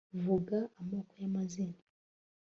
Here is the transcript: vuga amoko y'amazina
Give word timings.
vuga 0.23 0.57
amoko 0.81 1.13
y'amazina 1.21 1.79